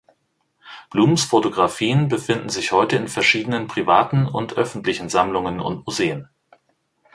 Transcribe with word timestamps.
Blums 0.89 1.25
Fotografien 1.25 2.07
befinden 2.07 2.49
sich 2.49 2.71
heute 2.71 2.95
in 2.95 3.07
verschiedenen 3.07 3.67
privaten 3.67 4.25
und 4.25 4.53
öffentlichen 4.57 5.09
Sammlungen 5.09 5.59
und 5.59 5.85
Museen. 5.85 6.27